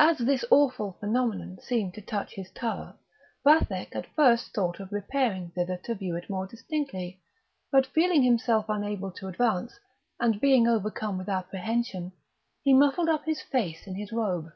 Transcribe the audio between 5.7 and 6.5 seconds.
to view it more